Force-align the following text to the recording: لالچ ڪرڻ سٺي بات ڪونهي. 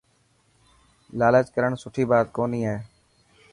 لالچ 1.19 1.47
ڪرڻ 1.55 1.71
سٺي 1.81 2.03
بات 2.09 2.27
ڪونهي. 2.35 2.75